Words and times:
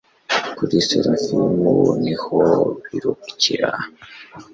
kuri 0.57 0.75
serafimu 0.87 1.79
niho 2.03 2.41
birukira 2.87 3.69